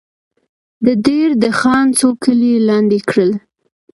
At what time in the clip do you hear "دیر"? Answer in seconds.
1.05-1.29